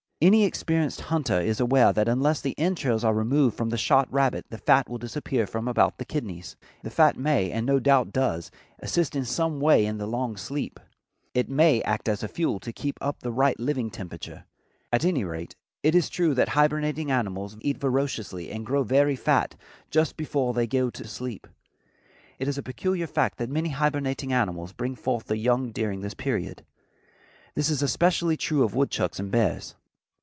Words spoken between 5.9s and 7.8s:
the kidneys. The fat may, and no